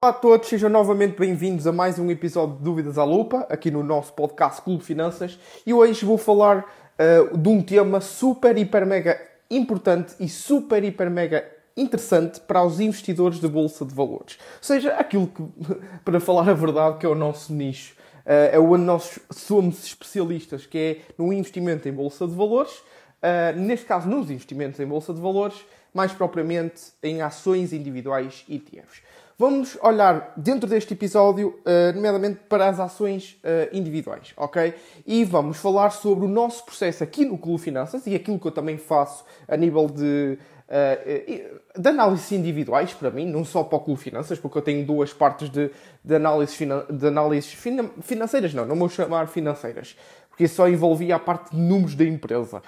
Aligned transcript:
Olá 0.00 0.12
a 0.12 0.16
todos, 0.16 0.48
sejam 0.48 0.70
novamente 0.70 1.18
bem-vindos 1.18 1.66
a 1.66 1.72
mais 1.72 1.98
um 1.98 2.08
episódio 2.08 2.56
de 2.56 2.62
Dúvidas 2.62 2.98
à 2.98 3.02
Lupa, 3.02 3.44
aqui 3.50 3.68
no 3.68 3.82
nosso 3.82 4.12
podcast 4.12 4.62
Clube 4.62 4.84
Finanças. 4.84 5.36
E 5.66 5.74
hoje 5.74 6.04
vou 6.04 6.16
falar 6.16 6.58
uh, 6.60 7.36
de 7.36 7.48
um 7.48 7.60
tema 7.60 8.00
super, 8.00 8.56
hiper, 8.56 8.86
mega 8.86 9.20
importante 9.50 10.14
e 10.20 10.28
super, 10.28 10.84
hiper, 10.84 11.10
mega 11.10 11.44
interessante 11.76 12.38
para 12.38 12.62
os 12.62 12.78
investidores 12.78 13.40
de 13.40 13.48
bolsa 13.48 13.84
de 13.84 13.92
valores. 13.92 14.38
Ou 14.40 14.62
seja, 14.62 14.94
aquilo 14.94 15.26
que, 15.26 15.42
para 16.04 16.20
falar 16.20 16.48
a 16.48 16.54
verdade, 16.54 16.98
que 16.98 17.04
é 17.04 17.08
o 17.08 17.16
nosso 17.16 17.52
nicho. 17.52 17.94
Uh, 18.24 18.54
é 18.54 18.58
onde 18.60 18.84
nós 18.84 19.18
somos 19.32 19.84
especialistas, 19.84 20.64
que 20.64 20.78
é 20.78 21.14
no 21.20 21.32
investimento 21.32 21.88
em 21.88 21.92
bolsa 21.92 22.24
de 22.24 22.36
valores. 22.36 22.70
Uh, 22.70 23.58
neste 23.58 23.84
caso, 23.84 24.08
nos 24.08 24.30
investimentos 24.30 24.78
em 24.78 24.86
bolsa 24.86 25.12
de 25.12 25.20
valores, 25.20 25.56
mais 25.92 26.12
propriamente 26.12 26.92
em 27.02 27.20
ações 27.20 27.72
individuais 27.72 28.44
e 28.48 28.54
ETFs. 28.54 29.02
Vamos 29.40 29.78
olhar 29.82 30.32
dentro 30.36 30.68
deste 30.68 30.94
episódio, 30.94 31.60
uh, 31.60 31.94
nomeadamente 31.94 32.40
para 32.48 32.68
as 32.68 32.80
ações 32.80 33.40
uh, 33.44 33.72
individuais, 33.72 34.32
ok? 34.36 34.74
E 35.06 35.22
vamos 35.24 35.58
falar 35.58 35.90
sobre 35.90 36.24
o 36.24 36.28
nosso 36.28 36.64
processo 36.64 37.04
aqui 37.04 37.24
no 37.24 37.38
Clube 37.38 37.62
Finanças 37.62 38.04
e 38.08 38.16
aquilo 38.16 38.36
que 38.36 38.48
eu 38.48 38.50
também 38.50 38.76
faço 38.76 39.24
a 39.46 39.56
nível 39.56 39.86
de, 39.86 40.36
uh, 40.68 41.80
de 41.80 41.88
análises 41.88 42.32
individuais 42.32 42.92
para 42.92 43.12
mim, 43.12 43.26
não 43.26 43.44
só 43.44 43.62
para 43.62 43.76
o 43.76 43.80
Clube 43.80 44.00
Finanças, 44.00 44.40
porque 44.40 44.58
eu 44.58 44.62
tenho 44.62 44.84
duas 44.84 45.12
partes 45.12 45.48
de, 45.48 45.70
de 46.04 46.16
análises, 46.16 46.58
de 46.90 47.06
análises 47.06 47.52
finan 47.52 47.90
financeiras, 48.02 48.52
não, 48.52 48.66
não 48.66 48.74
vou 48.74 48.88
chamar 48.88 49.28
financeiras, 49.28 49.96
porque 50.30 50.48
só 50.48 50.68
envolvia 50.68 51.14
a 51.14 51.20
parte 51.20 51.54
de 51.54 51.60
números 51.60 51.94
da 51.94 52.04
empresa. 52.04 52.60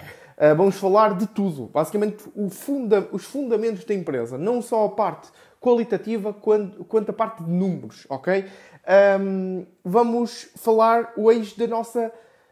vamos 0.55 0.77
falar 0.77 1.17
de 1.17 1.27
tudo, 1.27 1.69
basicamente 1.73 2.23
funda 2.49 3.09
os 3.11 3.25
fundamentos 3.25 3.83
da 3.83 3.93
empresa, 3.93 4.37
não 4.37 4.61
só 4.61 4.85
a 4.85 4.89
parte 4.89 5.27
qualitativa 5.61 6.33
quanto, 6.33 6.83
quanto 6.85 7.11
a 7.11 7.13
parte 7.13 7.43
de 7.43 7.51
números, 7.51 8.07
ok? 8.09 8.45
Um, 9.21 9.65
vamos 9.85 10.49
falar 10.55 11.13
hoje 11.15 11.55
da 11.55 11.67
nossa, 11.67 12.11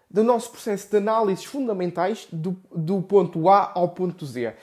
do 0.09 0.23
nosso 0.23 0.51
processo 0.51 0.91
de 0.91 0.97
análises 0.97 1.43
fundamentais 1.43 2.27
do, 2.31 2.55
do 2.71 3.01
ponto 3.01 3.49
A 3.49 3.71
ao 3.73 3.89
ponto 3.89 4.23
Z. 4.27 4.53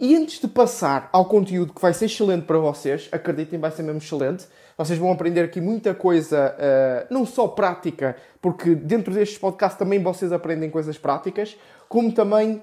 E 0.00 0.16
antes 0.16 0.40
de 0.40 0.48
passar 0.48 1.08
ao 1.12 1.26
conteúdo 1.26 1.72
que 1.72 1.80
vai 1.80 1.94
ser 1.94 2.06
excelente 2.06 2.44
para 2.44 2.58
vocês, 2.58 3.08
acreditem, 3.12 3.60
vai 3.60 3.70
ser 3.70 3.84
mesmo 3.84 3.98
excelente. 3.98 4.48
Vocês 4.76 4.98
vão 4.98 5.12
aprender 5.12 5.42
aqui 5.42 5.60
muita 5.60 5.94
coisa, 5.94 6.56
uh, 6.58 7.14
não 7.14 7.24
só 7.24 7.46
prática, 7.46 8.16
porque 8.40 8.74
dentro 8.74 9.14
destes 9.14 9.38
podcasts 9.38 9.78
também 9.78 10.02
vocês 10.02 10.32
aprendem 10.32 10.70
coisas 10.70 10.98
práticas, 10.98 11.56
como 11.88 12.10
também 12.10 12.60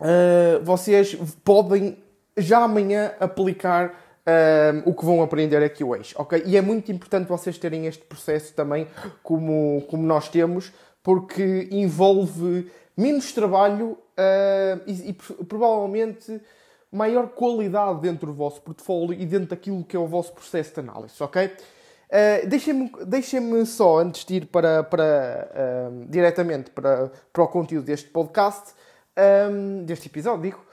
uh, 0.00 0.62
vocês 0.62 1.16
podem 1.42 1.98
já 2.36 2.58
amanhã 2.58 3.12
aplicar 3.18 4.05
um, 4.26 4.90
o 4.90 4.94
que 4.94 5.04
vão 5.04 5.22
aprender 5.22 5.62
aqui 5.62 5.84
hoje, 5.84 6.14
ok? 6.16 6.42
E 6.44 6.56
é 6.56 6.60
muito 6.60 6.90
importante 6.90 7.28
vocês 7.28 7.56
terem 7.58 7.86
este 7.86 8.04
processo 8.04 8.52
também 8.54 8.86
como, 9.22 9.82
como 9.88 10.04
nós 10.04 10.28
temos, 10.28 10.72
porque 11.02 11.68
envolve 11.70 12.70
menos 12.96 13.32
trabalho 13.32 13.92
uh, 13.92 14.82
e, 14.86 15.10
e, 15.10 15.12
provavelmente 15.12 16.40
maior 16.90 17.28
qualidade 17.28 18.00
dentro 18.00 18.28
do 18.28 18.34
vosso 18.34 18.60
portfólio 18.62 19.12
e 19.12 19.26
dentro 19.26 19.48
daquilo 19.50 19.84
que 19.84 19.96
é 19.96 19.98
o 19.98 20.06
vosso 20.06 20.32
processo 20.32 20.74
de 20.74 20.80
análise, 20.80 21.14
ok? 21.20 21.46
Uh, 21.46 22.46
Deixem-me 22.46 22.90
deixem 23.04 23.64
só, 23.64 23.98
antes 23.98 24.24
de 24.24 24.36
ir 24.36 24.46
para, 24.46 24.82
para, 24.82 25.50
uh, 25.90 26.06
diretamente 26.08 26.70
para, 26.70 27.10
para 27.32 27.42
o 27.42 27.48
conteúdo 27.48 27.84
deste 27.84 28.08
podcast, 28.08 28.74
um, 29.50 29.84
deste 29.84 30.08
episódio, 30.08 30.42
digo, 30.42 30.64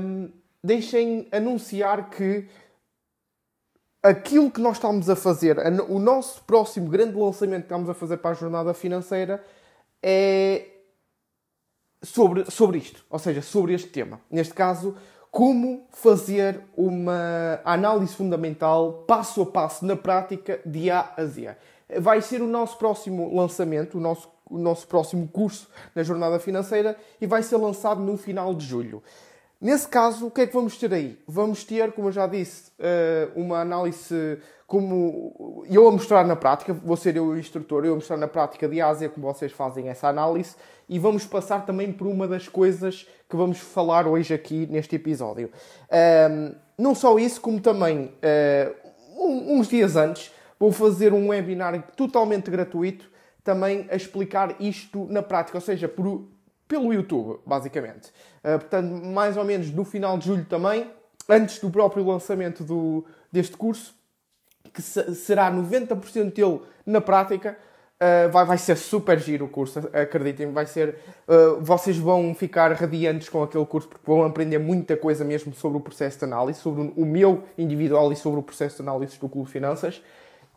um, 0.00 0.30
deixem 0.62 1.28
anunciar 1.32 2.10
que 2.10 2.46
aquilo 4.02 4.50
que 4.50 4.60
nós 4.60 4.76
estamos 4.76 5.10
a 5.10 5.16
fazer, 5.16 5.58
o 5.88 5.98
nosso 5.98 6.42
próximo 6.44 6.88
grande 6.88 7.16
lançamento 7.16 7.62
que 7.62 7.66
estamos 7.66 7.88
a 7.88 7.94
fazer 7.94 8.16
para 8.18 8.30
a 8.30 8.34
jornada 8.34 8.72
financeira 8.74 9.44
é 10.02 10.66
sobre, 12.02 12.50
sobre 12.50 12.78
isto, 12.78 13.04
ou 13.10 13.18
seja, 13.18 13.42
sobre 13.42 13.74
este 13.74 13.88
tema. 13.88 14.20
Neste 14.30 14.54
caso, 14.54 14.96
como 15.30 15.86
fazer 15.90 16.60
uma 16.76 17.60
análise 17.64 18.14
fundamental, 18.14 19.04
passo 19.06 19.42
a 19.42 19.46
passo, 19.46 19.84
na 19.84 19.96
prática, 19.96 20.60
de 20.64 20.90
A 20.90 21.12
a 21.16 21.24
Z. 21.24 21.56
Vai 21.98 22.22
ser 22.22 22.40
o 22.40 22.46
nosso 22.46 22.78
próximo 22.78 23.34
lançamento, 23.34 23.98
o 23.98 24.00
nosso, 24.00 24.28
o 24.48 24.58
nosso 24.58 24.86
próximo 24.86 25.28
curso 25.28 25.68
na 25.94 26.02
jornada 26.02 26.38
financeira 26.38 26.96
e 27.20 27.26
vai 27.26 27.42
ser 27.42 27.56
lançado 27.56 28.00
no 28.00 28.16
final 28.16 28.54
de 28.54 28.64
julho. 28.64 29.02
Nesse 29.60 29.86
caso, 29.86 30.26
o 30.26 30.30
que 30.30 30.40
é 30.40 30.46
que 30.46 30.54
vamos 30.54 30.78
ter 30.78 30.92
aí? 30.94 31.18
Vamos 31.28 31.64
ter, 31.64 31.92
como 31.92 32.08
eu 32.08 32.12
já 32.12 32.26
disse, 32.26 32.72
eh, 32.78 33.28
uma 33.36 33.60
análise 33.60 34.38
como 34.70 35.64
eu 35.68 35.88
a 35.88 35.90
mostrar 35.90 36.24
na 36.24 36.36
prática, 36.36 36.72
vou 36.72 36.96
ser 36.96 37.16
eu 37.16 37.24
o 37.26 37.36
instrutor, 37.36 37.84
eu 37.84 37.90
a 37.90 37.96
mostrar 37.96 38.16
na 38.16 38.28
prática 38.28 38.68
de 38.68 38.80
Ásia 38.80 39.08
como 39.08 39.26
vocês 39.26 39.50
fazem 39.50 39.88
essa 39.88 40.06
análise 40.06 40.54
e 40.88 40.96
vamos 40.96 41.26
passar 41.26 41.66
também 41.66 41.92
por 41.92 42.06
uma 42.06 42.28
das 42.28 42.46
coisas 42.46 43.04
que 43.28 43.34
vamos 43.34 43.58
falar 43.58 44.06
hoje 44.06 44.32
aqui 44.32 44.68
neste 44.70 44.94
episódio. 44.94 45.50
Um, 46.30 46.54
não 46.78 46.94
só 46.94 47.18
isso, 47.18 47.40
como 47.40 47.60
também 47.60 48.12
uh, 48.22 48.90
uns 49.18 49.66
dias 49.66 49.96
antes 49.96 50.32
vou 50.56 50.70
fazer 50.70 51.12
um 51.12 51.30
webinar 51.30 51.82
totalmente 51.96 52.48
gratuito 52.48 53.10
também 53.42 53.88
a 53.90 53.96
explicar 53.96 54.54
isto 54.60 55.04
na 55.10 55.20
prática, 55.20 55.58
ou 55.58 55.62
seja, 55.62 55.88
por, 55.88 56.28
pelo 56.70 56.94
YouTube, 56.94 57.40
basicamente. 57.44 58.10
Uh, 58.44 58.56
portanto, 58.60 58.92
mais 59.04 59.36
ou 59.36 59.44
menos 59.44 59.72
no 59.72 59.84
final 59.84 60.16
de 60.16 60.26
julho 60.26 60.44
também, 60.44 60.88
antes 61.28 61.58
do 61.58 61.68
próprio 61.68 62.06
lançamento 62.06 62.62
do, 62.62 63.04
deste 63.30 63.56
curso, 63.56 63.92
que 64.72 64.80
se, 64.80 65.16
será 65.16 65.50
90% 65.50 66.32
dele 66.32 66.60
na 66.86 67.00
prática. 67.00 67.58
Uh, 68.00 68.30
vai, 68.30 68.46
vai 68.46 68.56
ser 68.56 68.76
super 68.76 69.18
giro 69.18 69.44
o 69.44 69.48
curso, 69.48 69.80
acreditem, 69.92 70.52
vai 70.52 70.64
ser. 70.64 70.96
Uh, 71.28 71.60
vocês 71.60 71.98
vão 71.98 72.34
ficar 72.34 72.72
radiantes 72.72 73.28
com 73.28 73.42
aquele 73.42 73.66
curso 73.66 73.88
porque 73.88 74.06
vão 74.06 74.22
aprender 74.22 74.58
muita 74.58 74.96
coisa 74.96 75.22
mesmo 75.24 75.52
sobre 75.52 75.76
o 75.76 75.80
processo 75.80 76.18
de 76.20 76.24
análise, 76.24 76.60
sobre 76.60 76.92
o 76.96 77.04
meu 77.04 77.42
individual 77.58 78.10
e 78.12 78.16
sobre 78.16 78.38
o 78.38 78.42
processo 78.42 78.76
de 78.76 78.82
análise 78.82 79.18
do 79.18 79.28
Clube 79.28 79.50
Finanças. 79.50 80.00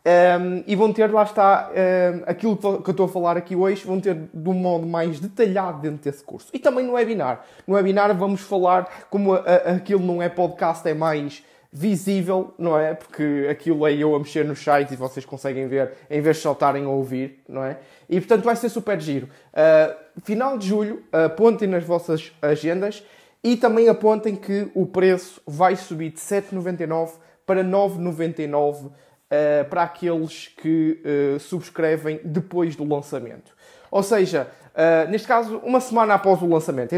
Um, 0.06 0.62
e 0.66 0.76
vão 0.76 0.92
ter, 0.92 1.10
lá 1.10 1.22
está, 1.22 1.70
um, 1.70 2.22
aquilo 2.26 2.56
que 2.56 2.66
eu 2.66 2.90
estou 2.90 3.06
a 3.06 3.08
falar 3.08 3.38
aqui 3.38 3.56
hoje, 3.56 3.86
vão 3.86 3.98
ter 3.98 4.14
de 4.14 4.48
um 4.48 4.52
modo 4.52 4.86
mais 4.86 5.18
detalhado 5.18 5.80
dentro 5.80 6.04
desse 6.04 6.22
curso. 6.22 6.50
E 6.52 6.58
também 6.58 6.84
no 6.84 6.92
webinar. 6.92 7.42
No 7.66 7.74
webinar 7.74 8.14
vamos 8.14 8.42
falar, 8.42 9.06
como 9.08 9.32
a, 9.32 9.38
a, 9.38 9.54
aquilo 9.76 10.04
não 10.04 10.20
é 10.20 10.28
podcast, 10.28 10.86
é 10.86 10.92
mais 10.92 11.42
visível, 11.72 12.52
não 12.58 12.78
é? 12.78 12.94
Porque 12.94 13.48
aquilo 13.50 13.86
é 13.86 13.94
eu 13.94 14.14
a 14.14 14.18
mexer 14.18 14.44
nos 14.44 14.58
sites 14.58 14.92
e 14.92 14.96
vocês 14.96 15.24
conseguem 15.24 15.66
ver, 15.66 15.92
em 16.10 16.20
vez 16.20 16.36
de 16.36 16.42
só 16.42 16.52
estarem 16.52 16.84
a 16.84 16.88
ouvir, 16.88 17.42
não 17.48 17.64
é? 17.64 17.78
E 18.08 18.20
portanto 18.20 18.44
vai 18.44 18.54
ser 18.56 18.68
super 18.68 19.00
giro. 19.00 19.28
Uh, 19.52 20.20
final 20.22 20.58
de 20.58 20.68
julho, 20.68 21.02
apontem 21.10 21.66
nas 21.66 21.82
vossas 21.82 22.30
agendas 22.40 23.02
e 23.42 23.56
também 23.56 23.88
apontem 23.88 24.36
que 24.36 24.70
o 24.74 24.86
preço 24.86 25.40
vai 25.46 25.74
subir 25.74 26.10
de 26.10 26.20
7,99 26.20 27.12
para 27.44 27.64
9,99 27.64 28.90
uh, 29.34 29.68
para 29.68 29.82
aqueles 29.82 30.48
que 30.48 31.00
uh, 31.04 31.40
subscrevem 31.40 32.20
depois 32.24 32.76
do 32.76 32.84
lançamento. 32.84 33.52
Ou 33.90 34.02
seja, 34.02 34.48
uh, 34.74 35.10
neste 35.10 35.26
caso, 35.26 35.58
uma 35.58 35.80
semana 35.80 36.14
após 36.14 36.40
o 36.42 36.46
lançamento. 36.46 36.92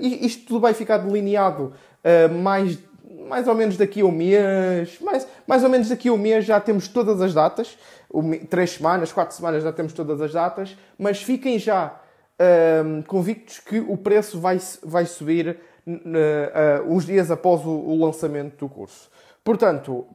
isto 0.00 0.46
tudo 0.46 0.60
vai 0.60 0.74
ficar 0.74 0.98
delineado 0.98 1.72
mais, 2.42 2.78
mais 3.28 3.46
ou 3.48 3.54
menos 3.54 3.76
daqui 3.76 4.00
a 4.00 4.04
um 4.04 4.12
mês. 4.12 4.98
Mais, 5.00 5.26
mais 5.46 5.64
ou 5.64 5.68
menos 5.68 5.88
daqui 5.88 6.08
a 6.08 6.12
um 6.12 6.16
mês 6.16 6.44
já 6.44 6.60
temos 6.60 6.88
todas 6.88 7.20
as 7.20 7.34
datas. 7.34 7.76
Três 8.48 8.70
semanas, 8.70 9.12
quatro 9.12 9.36
semanas 9.36 9.62
já 9.62 9.72
temos 9.72 9.92
todas 9.92 10.20
as 10.20 10.32
datas. 10.32 10.76
Mas 10.96 11.22
fiquem 11.22 11.58
já 11.58 12.00
convictos 13.06 13.58
que 13.58 13.80
o 13.80 13.96
preço 13.96 14.40
vai, 14.40 14.58
vai 14.82 15.04
subir 15.04 15.58
uns 16.86 17.04
dias 17.04 17.30
após 17.30 17.64
o, 17.64 17.70
o 17.70 18.04
lançamento 18.04 18.56
do 18.56 18.68
curso. 18.68 19.10
Portanto, 19.48 20.06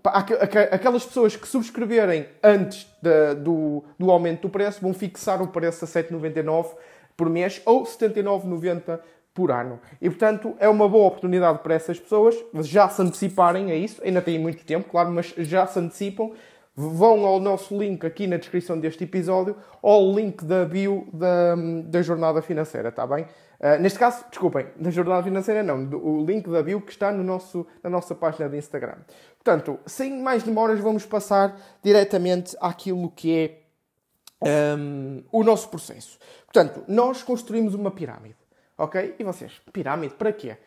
aquelas 0.70 1.04
pessoas 1.04 1.36
que 1.36 1.48
subscreverem 1.48 2.28
antes 2.44 2.86
de, 3.02 3.34
do, 3.34 3.84
do 3.98 4.12
aumento 4.12 4.44
do 4.44 4.50
preço 4.50 4.80
vão 4.80 4.94
fixar 4.94 5.42
o 5.42 5.48
preço 5.48 5.86
a 5.86 5.88
7,99 5.88 6.68
por 7.18 7.32
mês 7.32 7.60
ou 7.66 7.84
79,90 7.84 9.00
por 9.34 9.50
ano. 9.50 9.80
E, 10.00 10.08
portanto, 10.08 10.54
é 10.60 10.70
uma 10.70 10.88
boa 10.88 11.08
oportunidade 11.08 11.64
para 11.64 11.74
essas 11.74 12.00
pessoas 12.00 12.36
já 12.62 12.88
se 12.88 13.02
anteciparem 13.02 13.72
a 13.72 13.76
isso. 13.76 14.00
Ainda 14.04 14.22
têm 14.22 14.38
muito 14.38 14.64
tempo, 14.64 14.88
claro, 14.88 15.10
mas 15.10 15.34
já 15.36 15.66
se 15.66 15.80
antecipam. 15.80 16.30
Vão 16.76 17.26
ao 17.26 17.40
nosso 17.40 17.76
link 17.76 18.06
aqui 18.06 18.28
na 18.28 18.38
descrição 18.38 18.80
deste 18.80 19.04
episódio 19.04 19.56
ou 19.82 20.10
ao 20.10 20.16
link 20.16 20.46
da 20.46 20.64
bio 20.64 21.08
da, 21.12 21.56
da 21.86 22.04
jornada 22.04 22.40
financeira, 22.40 22.90
está 22.90 23.08
bem? 23.08 23.26
Uh, 23.64 23.82
neste 23.82 23.98
caso, 23.98 24.26
desculpem, 24.30 24.68
da 24.76 24.92
jornada 24.92 25.24
financeira 25.24 25.64
não, 25.64 25.86
do, 25.86 26.06
o 26.06 26.26
link 26.26 26.50
da 26.50 26.62
bio 26.62 26.82
que 26.82 26.92
está 26.92 27.14
no 27.14 27.24
nosso, 27.24 27.66
na 27.82 27.90
nossa 27.90 28.14
página 28.14 28.50
de 28.50 28.58
Instagram. 28.58 28.98
Portanto, 29.42 29.80
sem 29.86 30.22
mais 30.22 30.44
demoras, 30.44 30.82
vamos 30.82 31.06
passar 31.06 31.58
diretamente 31.82 32.58
àquilo 32.60 33.10
que 33.10 33.64
é 34.44 34.76
um, 34.78 35.24
o 35.32 35.46
nosso 35.46 35.70
processo. 35.70 36.20
Portanto, 36.44 36.84
nós 36.90 37.24
construímos 37.24 37.74
uma 37.74 37.90
pirâmide, 37.90 38.36
ok? 38.78 39.16
E 39.18 39.24
vocês, 39.24 39.54
pirâmide 39.72 40.16
para 40.16 40.34
quê? 40.34 40.58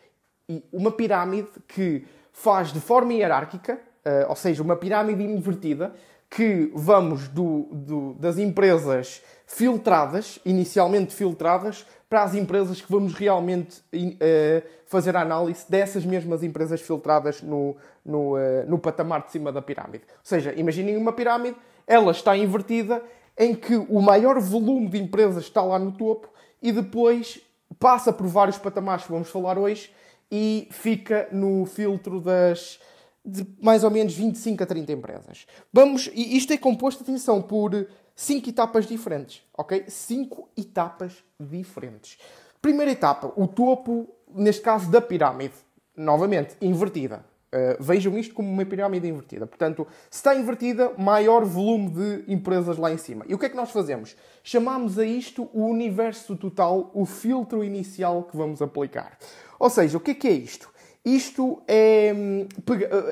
E 0.49 0.63
uma 0.73 0.91
pirâmide 0.91 1.49
que 1.67 2.03
faz 2.31 2.73
de 2.73 2.79
forma 2.79 3.13
hierárquica, 3.13 3.79
ou 4.27 4.35
seja, 4.35 4.63
uma 4.63 4.75
pirâmide 4.75 5.21
invertida, 5.21 5.93
que 6.29 6.71
vamos 6.73 7.27
do, 7.27 7.67
do, 7.71 8.13
das 8.15 8.37
empresas 8.37 9.21
filtradas, 9.47 10.39
inicialmente 10.45 11.15
filtradas, 11.15 11.85
para 12.09 12.21
as 12.23 12.35
empresas 12.35 12.81
que 12.81 12.91
vamos 12.91 13.13
realmente 13.13 13.79
uh, 13.79 14.67
fazer 14.85 15.15
a 15.15 15.21
análise 15.21 15.65
dessas 15.69 16.05
mesmas 16.05 16.43
empresas 16.43 16.81
filtradas 16.81 17.41
no, 17.41 17.75
no, 18.05 18.35
uh, 18.35 18.39
no 18.67 18.77
patamar 18.77 19.23
de 19.23 19.31
cima 19.31 19.51
da 19.51 19.61
pirâmide. 19.61 20.03
Ou 20.09 20.19
seja, 20.21 20.53
imaginem 20.55 20.97
uma 20.97 21.13
pirâmide, 21.13 21.55
ela 21.87 22.11
está 22.11 22.35
invertida 22.35 23.01
em 23.37 23.55
que 23.55 23.75
o 23.75 24.01
maior 24.01 24.39
volume 24.39 24.89
de 24.89 24.97
empresas 24.97 25.45
está 25.45 25.61
lá 25.61 25.79
no 25.79 25.93
topo 25.93 26.29
e 26.61 26.71
depois 26.71 27.39
passa 27.79 28.11
por 28.11 28.27
vários 28.27 28.57
patamares 28.57 29.05
que 29.05 29.11
vamos 29.11 29.29
falar 29.29 29.57
hoje 29.57 29.91
e 30.29 30.67
fica 30.71 31.29
no 31.31 31.65
filtro 31.65 32.19
das 32.19 32.79
de 33.23 33.45
mais 33.61 33.83
ou 33.83 33.91
menos 33.91 34.13
25 34.13 34.63
a 34.63 34.65
30 34.65 34.91
empresas. 34.93 35.45
Vamos, 35.71 36.09
e 36.13 36.37
isto 36.37 36.53
é 36.53 36.57
composto, 36.57 37.03
atenção, 37.03 37.41
por 37.41 37.85
cinco 38.17 38.49
etapas 38.49 38.87
diferentes, 38.87 39.43
ok? 39.55 39.85
Cinco 39.87 40.49
etapas 40.57 41.23
diferentes. 41.39 42.17
Primeira 42.59 42.91
etapa, 42.91 43.31
o 43.37 43.47
topo, 43.47 44.09
neste 44.33 44.63
caso 44.63 44.89
da 44.89 44.99
pirâmide, 44.99 45.53
novamente 45.95 46.57
invertida. 46.59 47.23
Uh, 47.47 47.81
vejam 47.81 48.17
isto 48.17 48.33
como 48.33 48.51
uma 48.51 48.65
pirâmide 48.65 49.07
invertida. 49.07 49.45
Portanto, 49.45 49.87
se 50.09 50.17
está 50.17 50.35
invertida, 50.35 50.91
maior 50.97 51.45
volume 51.45 51.89
de 51.91 52.33
empresas 52.33 52.77
lá 52.77 52.91
em 52.91 52.97
cima. 52.97 53.23
E 53.27 53.33
o 53.33 53.37
que 53.37 53.45
é 53.45 53.49
que 53.49 53.55
nós 53.55 53.69
fazemos? 53.69 54.17
Chamamos 54.43 54.97
a 54.99 55.05
isto 55.05 55.47
o 55.53 55.65
universo 55.65 56.35
total, 56.35 56.91
o 56.93 57.05
filtro 57.05 57.63
inicial 57.63 58.23
que 58.23 58.35
vamos 58.35 58.61
aplicar. 58.61 59.17
Ou 59.59 59.69
seja, 59.69 59.97
o 59.97 60.01
que 60.01 60.11
é 60.11 60.15
que 60.15 60.27
é 60.27 60.31
isto? 60.31 60.69
Isto 61.05 61.61
é, 61.67 62.13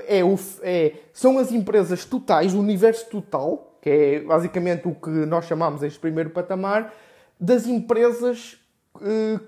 é, 0.07 0.19
é, 0.63 0.93
são 1.13 1.37
as 1.39 1.51
empresas 1.51 2.03
totais, 2.03 2.53
o 2.53 2.59
universo 2.59 3.05
total, 3.09 3.74
que 3.85 3.89
é 3.91 4.19
basicamente 4.21 4.87
o 4.87 4.95
que 4.95 5.11
nós 5.11 5.45
chamamos 5.45 5.83
este 5.83 5.99
primeiro 5.99 6.31
patamar, 6.31 6.91
das 7.39 7.67
empresas 7.67 8.57
eh, 8.99 9.39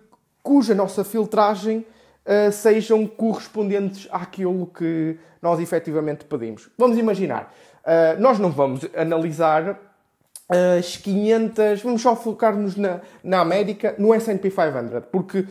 cuja 0.44 0.76
nossa 0.76 1.04
filtragem 1.04 1.80
uh, 1.80 2.52
sejam 2.52 3.08
correspondentes 3.08 4.08
àquilo 4.12 4.68
que 4.68 5.18
nós 5.42 5.60
efetivamente 5.60 6.24
pedimos. 6.24 6.70
Vamos 6.78 7.00
imaginar, 7.00 7.52
uh, 7.84 8.22
nós 8.22 8.38
não 8.38 8.52
vamos 8.52 8.88
analisar 8.96 9.80
as 10.78 10.98
500, 10.98 11.82
vamos 11.82 12.02
só 12.04 12.16
focar-nos 12.16 12.78
na, 12.78 13.02
na 13.24 13.42
América, 13.42 13.96
no 13.98 14.14
S&P 14.14 14.52
500, 14.52 15.04
porque 15.12 15.46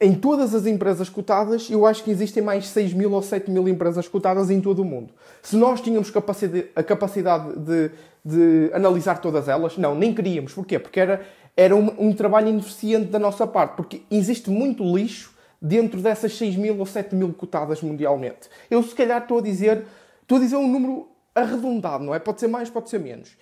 em 0.00 0.14
todas 0.14 0.54
as 0.54 0.64
empresas 0.64 1.08
cotadas, 1.08 1.68
eu 1.68 1.84
acho 1.84 2.04
que 2.04 2.10
existem 2.10 2.42
mais 2.42 2.68
6 2.68 2.92
mil 2.92 3.12
ou 3.12 3.22
7 3.22 3.50
mil 3.50 3.68
empresas 3.68 4.06
cotadas 4.06 4.48
em 4.48 4.60
todo 4.60 4.80
o 4.80 4.84
mundo. 4.84 5.12
Se 5.42 5.56
nós 5.56 5.80
tínhamos 5.80 6.08
capacidade, 6.10 6.66
a 6.76 6.82
capacidade 6.84 7.58
de, 7.58 7.90
de 8.24 8.70
analisar 8.72 9.20
todas 9.20 9.48
elas, 9.48 9.76
não, 9.76 9.96
nem 9.96 10.14
queríamos. 10.14 10.52
Porquê? 10.52 10.78
Porque 10.78 11.00
era, 11.00 11.26
era 11.56 11.74
um, 11.74 11.92
um 11.98 12.12
trabalho 12.12 12.48
ineficiente 12.48 13.06
da 13.06 13.18
nossa 13.18 13.44
parte, 13.44 13.74
porque 13.74 14.02
existe 14.08 14.50
muito 14.50 14.84
lixo 14.84 15.34
dentro 15.60 16.00
dessas 16.00 16.32
6 16.36 16.54
mil 16.54 16.78
ou 16.78 16.86
7 16.86 17.16
mil 17.16 17.32
cotadas 17.32 17.82
mundialmente. 17.82 18.48
Eu, 18.70 18.80
se 18.84 18.94
calhar, 18.94 19.20
estou 19.20 19.38
a 19.38 19.42
dizer, 19.42 19.84
estou 20.22 20.38
a 20.38 20.40
dizer 20.40 20.56
um 20.56 20.68
número 20.68 21.08
arredondado, 21.34 22.04
não 22.04 22.14
é? 22.14 22.20
Pode 22.20 22.38
ser 22.38 22.46
mais, 22.46 22.70
pode 22.70 22.88
ser 22.88 23.00
menos. 23.00 23.36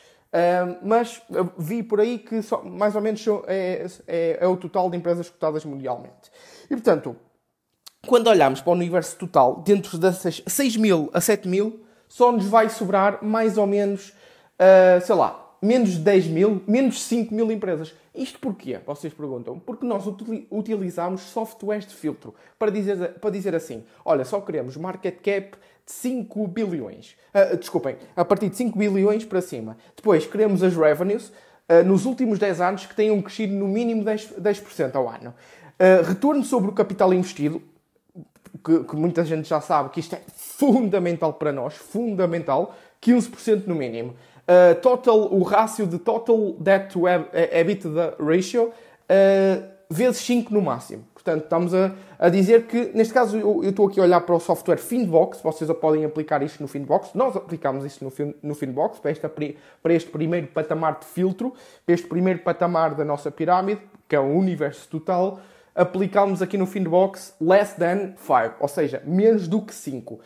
Mas 0.82 1.22
vi 1.58 1.82
por 1.82 2.00
aí 2.00 2.18
que 2.18 2.42
só, 2.42 2.62
mais 2.62 2.94
ou 2.94 3.00
menos 3.00 3.24
é, 3.46 3.86
é, 4.06 4.38
é, 4.40 4.46
o 4.46 4.56
total 4.56 4.90
de 4.90 4.96
empresas 4.96 5.30
cotadas 5.30 5.64
mundialmente. 5.64 6.30
E, 6.64 6.74
portanto, 6.74 7.16
quando 8.06 8.28
olhamos 8.28 8.60
para 8.60 8.70
o 8.70 8.74
universo 8.74 9.16
total, 9.16 9.62
dentro 9.62 9.98
dessas 9.98 10.42
6 10.46 10.76
mil 10.76 11.10
a 11.12 11.20
7 11.20 11.48
mil, 11.48 11.84
só 12.08 12.30
nos 12.30 12.46
vai 12.46 12.68
sobrar 12.68 13.22
mais 13.22 13.58
ou 13.58 13.66
menos, 13.66 14.10
uh, 14.10 15.04
sei 15.04 15.14
lá, 15.14 15.45
menos 15.66 15.90
de 15.90 15.98
10 15.98 16.26
mil, 16.28 16.62
menos 16.66 16.94
de 16.94 17.00
5 17.00 17.34
mil 17.34 17.50
empresas. 17.50 17.94
Isto 18.14 18.38
porquê? 18.38 18.78
Vocês 18.86 19.12
perguntam. 19.12 19.58
Porque 19.58 19.84
nós 19.84 20.04
utilizamos 20.50 21.22
softwares 21.22 21.86
de 21.86 21.94
filtro 21.94 22.34
para 22.58 22.70
dizer, 22.70 23.14
para 23.14 23.30
dizer 23.30 23.54
assim: 23.54 23.84
olha, 24.04 24.24
só 24.24 24.40
queremos 24.40 24.76
market 24.76 25.16
cap 25.16 25.56
de 25.84 25.92
5 25.92 26.48
bilhões. 26.48 27.16
Uh, 27.34 27.56
desculpem, 27.56 27.96
a 28.14 28.24
partir 28.24 28.48
de 28.48 28.56
5 28.56 28.78
bilhões 28.78 29.24
para 29.24 29.40
cima. 29.40 29.76
Depois 29.94 30.26
queremos 30.26 30.62
as 30.62 30.76
revenues 30.76 31.28
uh, 31.28 31.84
nos 31.84 32.06
últimos 32.06 32.38
10 32.38 32.60
anos 32.60 32.86
que 32.86 32.94
tenham 32.94 33.20
crescido 33.20 33.54
no 33.54 33.68
mínimo 33.68 34.04
10%, 34.04 34.40
10 34.40 34.94
ao 34.94 35.08
ano. 35.08 35.34
Uh, 35.78 36.02
retorno 36.06 36.42
sobre 36.42 36.70
o 36.70 36.72
capital 36.72 37.12
investido, 37.12 37.62
que, 38.64 38.84
que, 38.84 38.96
muita 38.96 39.24
gente 39.24 39.48
já 39.48 39.60
sabe 39.60 39.90
que 39.90 40.00
isto 40.00 40.14
é 40.14 40.22
fundamental 40.34 41.34
para 41.34 41.52
nós, 41.52 41.74
fundamental, 41.74 42.74
15% 43.02 43.66
no 43.66 43.74
mínimo. 43.74 44.14
Uh, 44.48 44.80
total, 44.80 45.34
o 45.34 45.42
rácio 45.42 45.88
de 45.88 45.98
total 45.98 46.52
debt 46.60 46.92
to 46.92 47.08
EBITDA 47.08 48.14
ratio 48.20 48.66
uh, 48.66 49.76
vezes 49.90 50.18
5 50.18 50.54
no 50.54 50.62
máximo. 50.62 51.04
Portanto, 51.12 51.42
estamos 51.42 51.74
a, 51.74 51.92
a 52.16 52.28
dizer 52.28 52.68
que, 52.68 52.92
neste 52.94 53.12
caso, 53.12 53.36
eu, 53.36 53.64
eu, 53.64 53.70
estou 53.70 53.88
aqui 53.88 53.98
a 53.98 54.04
olhar 54.04 54.20
para 54.20 54.36
o 54.36 54.38
software 54.38 54.78
Finbox, 54.78 55.40
vocês 55.40 55.68
podem 55.72 56.04
aplicar 56.04 56.40
isto 56.44 56.62
no 56.62 56.68
Finbox, 56.68 57.10
nós 57.14 57.34
aplicamos 57.34 57.84
isto 57.84 58.04
no, 58.04 58.12
no 58.40 58.54
Finbox, 58.54 59.00
para, 59.00 59.10
esta, 59.10 59.28
para 59.28 59.92
este 59.92 60.08
primeiro 60.10 60.46
patamar 60.46 61.00
de 61.00 61.06
filtro, 61.06 61.52
para 61.84 61.94
este 61.94 62.06
primeiro 62.06 62.38
patamar 62.40 62.94
da 62.94 63.04
nossa 63.04 63.28
pirâmide, 63.32 63.80
que 64.08 64.14
é 64.14 64.20
o 64.20 64.28
universo 64.28 64.88
total, 64.88 65.40
aplicamos 65.74 66.40
aqui 66.40 66.56
no 66.56 66.66
Finbox 66.66 67.34
less 67.40 67.74
than 67.74 68.14
5, 68.16 68.54
ou 68.60 68.68
seja, 68.68 69.02
menos 69.04 69.46
do 69.46 69.60
que 69.60 69.74
5. 69.74 70.20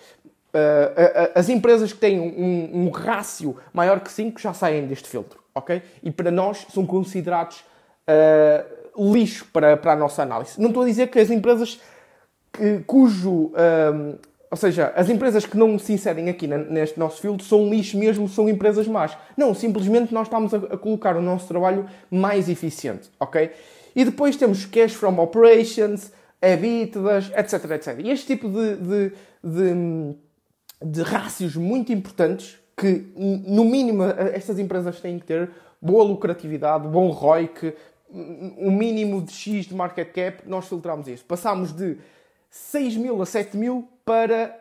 Uh, 0.53 1.31
as 1.35 1.49
empresas 1.49 1.93
que 1.93 1.99
têm 1.99 2.19
um, 2.19 2.87
um 2.87 2.91
rácio 2.91 3.57
maior 3.73 4.01
que 4.01 4.11
5 4.11 4.41
já 4.41 4.53
saem 4.53 4.87
deste 4.87 5.09
filtro, 5.09 5.39
ok? 5.55 5.81
E 6.03 6.11
para 6.11 6.31
nós 6.31 6.67
são 6.73 6.85
considerados 6.85 7.65
lixo 8.99 9.47
para, 9.53 9.77
para 9.77 9.93
a 9.93 9.97
nossa 9.97 10.23
análise. 10.23 10.61
Não 10.61 10.69
estou 10.69 10.83
a 10.83 10.87
dizer 10.87 11.07
que 11.09 11.19
as 11.21 11.31
empresas 11.31 11.81
que, 12.53 12.81
cujo. 12.81 13.53
ou 14.51 14.57
seja, 14.57 14.93
as 14.97 15.09
empresas 15.09 15.47
que 15.47 15.57
não 15.57 15.79
se 15.79 15.93
inserem 15.93 16.29
aqui 16.29 16.49
neste 16.49 16.99
nosso 16.99 17.21
filtro 17.21 17.47
são 17.47 17.71
lixo 17.71 17.97
mesmo, 17.97 18.29
são 18.29 18.49
empresas 18.49 18.89
más. 18.89 19.17
Não, 19.37 19.55
simplesmente 19.55 20.13
nós 20.13 20.27
estamos 20.27 20.53
a, 20.53 20.57
a 20.57 20.77
colocar 20.77 21.17
o 21.17 21.23
nosso 21.23 21.47
trabalho 21.47 21.87
mais 22.11 22.49
eficiente, 22.49 23.09
ok? 23.21 23.53
E 23.95 24.05
depois 24.05 24.37
temos 24.37 24.65
cash 24.67 24.95
from 24.95 25.21
operations, 25.21 26.11
EBITDAs, 26.43 27.31
etc, 27.37 27.71
etc. 27.71 28.01
E 28.01 28.11
este 28.11 28.27
tipo 28.27 28.49
de, 28.49 28.77
de, 28.77 29.13
de 29.45 30.17
de 30.83 31.03
rácios 31.03 31.57
muito 31.57 31.93
importantes 31.93 32.59
que, 32.77 33.13
no 33.17 33.65
mínimo, 33.65 34.05
estas 34.05 34.59
empresas 34.59 35.01
têm 35.01 35.19
que 35.19 35.27
ter 35.27 35.51
boa 35.81 36.05
lucratividade, 36.05 36.89
bom 36.89 37.11
ROIC, 37.11 37.75
um 38.13 38.71
mínimo 38.71 39.23
de 39.23 39.33
X 39.33 39.67
de 39.67 39.75
market 39.75 40.13
cap, 40.13 40.43
nós 40.47 40.67
filtramos 40.67 41.07
isso. 41.07 41.25
Passámos 41.25 41.73
de 41.73 41.99
6 42.51 42.97
mil 42.97 43.23
a 43.23 43.27
7 43.27 43.57
mil 43.57 43.89
para, 44.05 44.59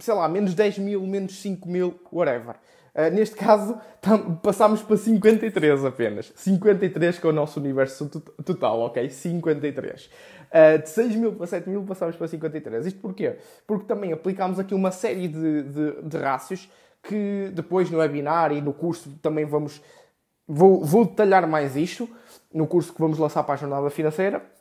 sei 0.00 0.14
lá, 0.14 0.28
menos 0.28 0.54
10 0.54 0.78
mil, 0.78 1.06
menos 1.06 1.40
5 1.40 1.68
mil, 1.68 2.00
whatever. 2.12 2.56
Uh, 2.94 3.14
neste 3.14 3.36
caso, 3.36 3.78
passámos 4.42 4.82
para 4.82 4.96
53 4.96 5.84
apenas. 5.84 6.32
53 6.36 7.18
que 7.18 7.26
é 7.26 7.30
o 7.30 7.32
nosso 7.32 7.60
universo 7.60 8.08
total, 8.44 8.80
ok? 8.80 9.08
53. 9.08 10.10
Uh, 10.50 10.82
de 10.82 10.88
6 10.88 11.16
mil 11.16 11.32
para 11.34 11.46
7 11.46 11.68
mil 11.68 11.82
passámos 11.84 12.16
para 12.16 12.26
53. 12.26 12.86
Isto 12.86 13.00
porquê? 13.00 13.36
Porque 13.66 13.86
também 13.86 14.12
aplicámos 14.12 14.58
aqui 14.58 14.74
uma 14.74 14.90
série 14.90 15.28
de, 15.28 15.62
de, 15.62 16.02
de 16.02 16.16
rácios 16.18 16.70
que 17.02 17.50
depois 17.54 17.90
no 17.90 17.98
webinar 17.98 18.52
e 18.52 18.60
no 18.60 18.72
curso 18.72 19.10
também 19.22 19.44
vamos... 19.44 19.80
Vou, 20.46 20.84
vou 20.84 21.04
detalhar 21.04 21.46
mais 21.46 21.76
isto 21.76 22.08
no 22.52 22.66
curso 22.66 22.92
que 22.92 23.00
vamos 23.00 23.18
lançar 23.18 23.44
para 23.44 23.54
a 23.54 23.56
jornada 23.56 23.88
financeira 23.88 24.38
eh, 24.38 24.59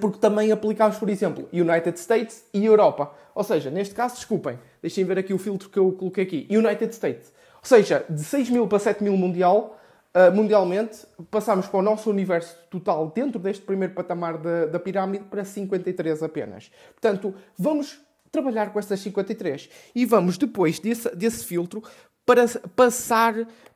porque 0.00 0.18
também 0.18 0.52
aplicámos, 0.52 0.98
por 0.98 1.08
exemplo, 1.08 1.48
United 1.52 1.98
States 1.98 2.44
e 2.52 2.64
Europa. 2.64 3.12
Ou 3.34 3.42
seja, 3.42 3.70
neste 3.70 3.94
caso, 3.94 4.16
desculpem, 4.16 4.58
deixem 4.80 5.04
ver 5.04 5.18
aqui 5.18 5.34
o 5.34 5.38
filtro 5.38 5.68
que 5.68 5.78
eu 5.78 5.90
coloquei 5.92 6.24
aqui. 6.24 6.46
United 6.50 6.92
States. 6.94 7.32
Ou 7.56 7.68
seja, 7.68 8.04
de 8.08 8.22
6 8.22 8.50
mil 8.50 8.68
para 8.68 8.78
7 8.78 9.02
mil 9.02 9.16
mundial, 9.16 9.78
uh, 10.14 10.34
mundialmente, 10.34 11.06
passamos 11.30 11.66
para 11.66 11.78
o 11.78 11.82
nosso 11.82 12.10
universo 12.10 12.56
total 12.70 13.10
dentro 13.14 13.38
deste 13.38 13.64
primeiro 13.64 13.94
patamar 13.94 14.38
da, 14.38 14.66
da 14.66 14.78
pirâmide 14.78 15.24
para 15.24 15.44
53 15.44 16.22
apenas. 16.22 16.70
Portanto, 16.92 17.34
vamos 17.58 18.00
trabalhar 18.30 18.72
com 18.72 18.78
essas 18.78 19.00
53 19.00 19.68
e 19.94 20.04
vamos 20.04 20.36
depois 20.36 20.78
desse, 20.78 21.14
desse 21.14 21.44
filtro 21.44 21.82
para 22.26 22.46
passar 22.74 23.34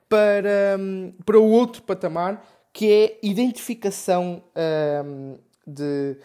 para, 0.09 0.77
um, 0.79 1.13
para 1.25 1.39
o 1.39 1.49
outro 1.51 1.83
patamar 1.83 2.45
que 2.73 2.91
é 2.93 3.19
identificação 3.23 4.43
um, 5.05 5.39
de, 5.69 6.17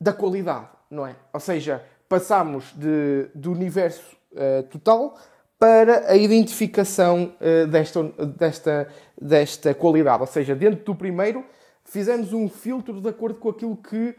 da 0.00 0.12
qualidade, 0.12 0.68
não 0.90 1.06
é? 1.06 1.14
Ou 1.32 1.40
seja, 1.40 1.84
passamos 2.08 2.72
de, 2.74 3.28
do 3.34 3.52
universo 3.52 4.16
uh, 4.32 4.62
total 4.64 5.16
para 5.58 6.10
a 6.10 6.16
identificação 6.16 7.34
uh, 7.40 7.66
desta, 7.66 8.02
desta, 8.38 8.88
desta 9.20 9.74
qualidade. 9.74 10.20
Ou 10.20 10.26
seja, 10.26 10.54
dentro 10.54 10.84
do 10.84 10.94
primeiro, 10.94 11.44
fizemos 11.84 12.32
um 12.32 12.48
filtro 12.48 13.00
de 13.00 13.08
acordo 13.08 13.38
com 13.38 13.50
aquilo 13.50 13.76
que, 13.76 14.16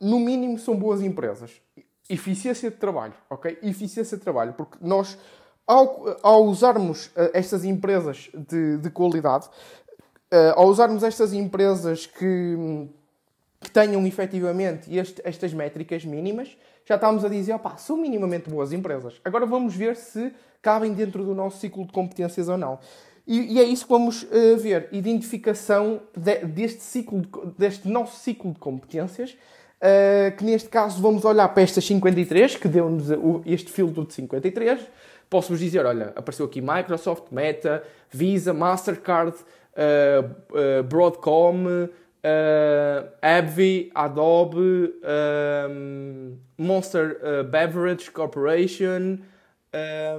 no 0.00 0.18
mínimo, 0.18 0.58
são 0.58 0.76
boas 0.76 1.02
empresas. 1.02 1.60
eficiência 2.08 2.70
de 2.70 2.76
trabalho, 2.76 3.14
ok? 3.28 3.58
Eficiência 3.62 4.16
de 4.16 4.22
trabalho, 4.22 4.52
porque 4.54 4.78
nós, 4.80 5.18
ao, 5.66 6.18
ao 6.22 6.44
usarmos 6.44 7.06
uh, 7.08 7.30
estas 7.32 7.64
empresas 7.64 8.30
de, 8.34 8.78
de 8.78 8.90
qualidade, 8.90 9.48
ao 10.56 10.66
usarmos 10.66 11.04
estas 11.04 11.32
empresas 11.32 12.06
que, 12.06 12.88
que 13.64 13.70
tenham 13.70 14.06
efetivamente 14.06 14.94
este, 14.94 15.20
estas 15.24 15.52
métricas 15.54 16.04
mínimas, 16.04 16.56
já 16.86 16.96
estamos 16.96 17.24
a 17.24 17.28
dizer, 17.28 17.54
opá, 17.54 17.76
são 17.78 17.96
minimamente 17.96 18.50
boas 18.50 18.72
empresas. 18.72 19.20
Agora 19.24 19.46
vamos 19.46 19.74
ver 19.74 19.96
se 19.96 20.32
cabem 20.60 20.92
dentro 20.92 21.24
do 21.24 21.34
nosso 21.34 21.58
ciclo 21.58 21.84
de 21.86 21.92
competências 21.92 22.48
ou 22.48 22.58
não. 22.58 22.78
E, 23.26 23.54
e 23.54 23.60
é 23.60 23.64
isso 23.64 23.86
que 23.86 23.92
vamos 23.92 24.22
uh, 24.24 24.56
ver. 24.58 24.88
Identificação 24.92 26.02
de, 26.14 26.44
deste, 26.44 26.82
ciclo, 26.82 27.22
deste 27.56 27.88
nosso 27.88 28.18
ciclo 28.18 28.52
de 28.52 28.58
competências, 28.58 29.32
uh, 29.32 30.36
que 30.36 30.44
neste 30.44 30.68
caso 30.68 31.00
vamos 31.00 31.24
olhar 31.24 31.48
para 31.48 31.62
estas 31.62 31.84
53, 31.86 32.56
que 32.56 32.68
deu-nos 32.68 33.06
este 33.46 33.72
filtro 33.72 34.04
de 34.04 34.12
53. 34.12 34.80
Posso-vos 35.30 35.58
dizer, 35.58 35.86
olha, 35.86 36.12
apareceu 36.14 36.44
aqui 36.44 36.60
Microsoft, 36.60 37.24
Meta, 37.30 37.82
Visa, 38.10 38.52
Mastercard, 38.52 39.34
uh, 39.34 40.82
Broadcom, 40.82 41.88
uh, 42.24 43.08
AbbVie, 43.20 43.90
Adobe, 43.94 44.94
um, 45.70 46.36
Monster 46.56 47.20
uh, 47.20 47.44
Beverage 47.44 48.10
Corporation, 48.10 49.18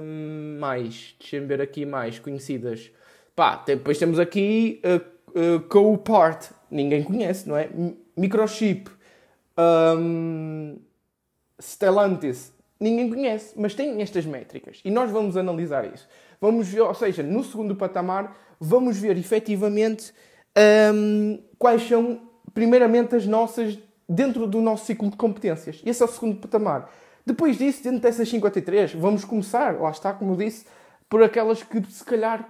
um, 0.00 0.58
mais, 0.60 1.16
deixa-me 1.18 1.46
ver 1.46 1.60
aqui 1.60 1.84
mais 1.84 2.18
conhecidas. 2.18 2.90
Pá, 3.34 3.62
depois 3.66 3.98
temos 3.98 4.18
aqui 4.18 4.80
uh, 4.84 5.56
uh, 5.56 5.60
Copart, 5.68 6.50
ninguém 6.70 7.02
conhece, 7.02 7.48
não 7.48 7.56
é? 7.56 7.68
Microchip, 8.16 8.90
um, 9.98 10.78
Stellantis, 11.60 12.52
ninguém 12.78 13.10
conhece, 13.10 13.54
mas 13.56 13.74
tem 13.74 14.00
estas 14.00 14.24
métricas 14.24 14.80
e 14.84 14.90
nós 14.90 15.10
vamos 15.10 15.36
analisar 15.36 15.84
isso. 15.92 16.08
Vamos 16.40 16.68
ver, 16.68 16.82
ou 16.82 16.94
seja, 16.94 17.22
no 17.22 17.42
segundo 17.42 17.74
patamar, 17.74 18.36
vamos 18.60 18.98
ver 18.98 19.16
efetivamente 19.16 20.12
um, 20.94 21.38
quais 21.58 21.86
são, 21.86 22.20
primeiramente, 22.52 23.14
as 23.14 23.26
nossas, 23.26 23.78
dentro 24.08 24.46
do 24.46 24.60
nosso 24.60 24.86
ciclo 24.86 25.10
de 25.10 25.16
competências. 25.16 25.82
Esse 25.84 26.02
é 26.02 26.04
o 26.04 26.08
segundo 26.08 26.36
patamar. 26.36 26.90
Depois 27.24 27.58
disso, 27.58 27.82
dentro 27.82 28.00
dessas 28.00 28.28
53, 28.28 28.94
vamos 28.94 29.24
começar, 29.24 29.80
lá 29.80 29.90
está, 29.90 30.12
como 30.12 30.32
eu 30.32 30.36
disse, 30.36 30.66
por 31.08 31.22
aquelas 31.22 31.62
que, 31.62 31.82
se 31.90 32.04
calhar, 32.04 32.48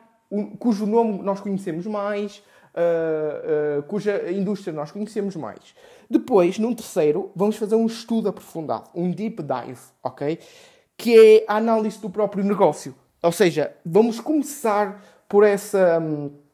cujo 0.59 0.87
nome 0.87 1.23
nós 1.23 1.41
conhecemos 1.41 1.87
mais, 1.87 2.43
uh, 2.75 3.79
uh, 3.79 3.83
cuja 3.85 4.31
indústria 4.31 4.73
nós 4.73 4.91
conhecemos 4.91 5.35
mais. 5.35 5.75
Depois, 6.11 6.59
num 6.59 6.75
terceiro, 6.75 7.31
vamos 7.35 7.57
fazer 7.57 7.75
um 7.75 7.87
estudo 7.87 8.29
aprofundado, 8.29 8.91
um 8.95 9.11
deep 9.11 9.43
dive, 9.43 9.81
ok? 10.03 10.39
Que 10.97 11.19
é 11.19 11.45
a 11.49 11.57
análise 11.57 11.99
do 11.99 12.11
próprio 12.11 12.45
negócio. 12.45 12.95
Ou 13.23 13.33
seja, 13.33 13.75
vamos 13.85 14.21
começar 14.21 15.03
por 15.29 15.43
essa. 15.43 15.99
Um, 16.01 16.46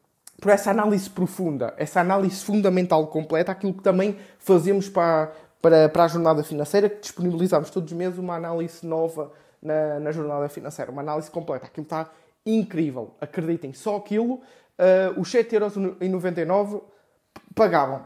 por 0.43 0.51
essa 0.51 0.71
análise 0.71 1.09
profunda, 1.09 1.73
essa 1.77 2.01
análise 2.01 2.43
fundamental 2.43 3.07
completa, 3.07 3.53
aquilo 3.53 3.73
que 3.73 3.81
também 3.81 4.17
fazemos 4.37 4.89
para, 4.89 5.31
para, 5.61 5.87
para 5.87 6.03
a 6.03 6.07
jornada 6.09 6.43
financeira, 6.43 6.89
que 6.89 6.99
disponibilizamos 6.99 7.69
todos 7.69 7.89
os 7.89 7.97
meses 7.97 8.19
uma 8.19 8.35
análise 8.35 8.85
nova 8.85 9.31
na, 9.61 10.01
na 10.01 10.11
jornada 10.11 10.49
financeira, 10.49 10.91
uma 10.91 11.01
análise 11.01 11.31
completa. 11.31 11.67
Aquilo 11.67 11.85
está 11.85 12.11
incrível, 12.45 13.11
acreditem, 13.21 13.71
só 13.71 13.95
aquilo, 13.95 14.33
uh, 14.33 15.17
os 15.17 15.31
7,99€ 15.31 16.81
pagavam. 17.55 18.01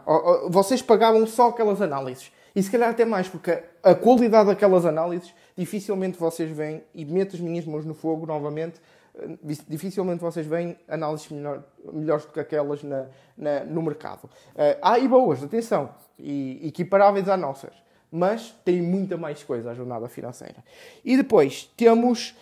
Vocês 0.51 0.79
pagavam 0.79 1.25
só 1.25 1.49
aquelas 1.49 1.81
análises. 1.81 2.31
E 2.55 2.61
se 2.61 2.69
calhar 2.69 2.91
até 2.91 3.03
mais, 3.03 3.27
porque 3.27 3.63
a 3.81 3.95
qualidade 3.95 4.49
daquelas 4.49 4.85
análises 4.85 5.33
dificilmente 5.57 6.19
vocês 6.19 6.55
veem, 6.55 6.83
e 6.93 7.03
meto 7.03 7.35
as 7.35 7.41
minhas 7.41 7.65
mãos 7.65 7.83
no 7.83 7.95
fogo 7.95 8.27
novamente, 8.27 8.79
dificilmente 9.67 10.21
vocês 10.21 10.45
veem 10.45 10.77
análises 10.87 11.29
melhor, 11.29 11.63
melhores 11.91 12.25
do 12.25 12.31
que 12.31 12.39
aquelas 12.39 12.83
na, 12.83 13.05
na, 13.37 13.63
no 13.63 13.81
mercado. 13.81 14.25
Uh, 14.25 14.77
há 14.81 14.99
e 14.99 15.07
boas, 15.07 15.43
atenção, 15.43 15.89
e 16.19 16.67
equiparáveis 16.67 17.27
às 17.27 17.39
nossas, 17.39 17.73
mas 18.11 18.55
tem 18.63 18.81
muita 18.81 19.17
mais 19.17 19.43
coisa 19.43 19.71
a 19.71 19.73
jornada 19.73 20.07
financeira. 20.07 20.63
E 21.03 21.17
depois 21.17 21.71
temos, 21.75 22.35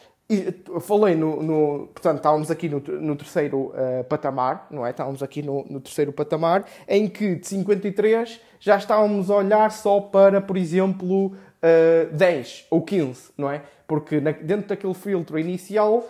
falei 0.81 1.15
no, 1.15 1.41
no, 1.41 1.87
portanto, 1.87 2.17
estávamos 2.17 2.51
aqui 2.51 2.69
no, 2.69 2.79
no 2.79 3.15
terceiro 3.15 3.73
uh, 3.73 4.03
patamar, 4.07 4.67
não 4.69 4.85
é? 4.85 4.91
Estávamos 4.91 5.23
aqui 5.23 5.41
no, 5.41 5.65
no 5.69 5.79
terceiro 5.79 6.11
patamar, 6.11 6.65
em 6.87 7.07
que 7.07 7.35
de 7.35 7.47
53 7.47 8.39
já 8.59 8.77
estávamos 8.77 9.29
a 9.29 9.35
olhar 9.35 9.71
só 9.71 9.99
para, 9.99 10.41
por 10.41 10.57
exemplo, 10.57 11.27
uh, 11.27 11.35
eh, 11.61 12.05
10 12.11 12.67
ou 12.69 12.81
15, 12.81 13.31
não 13.37 13.49
é? 13.49 13.61
Porque 13.87 14.19
na, 14.19 14.31
dentro 14.31 14.67
daquele 14.67 14.93
filtro 14.93 15.37
inicial 15.39 16.03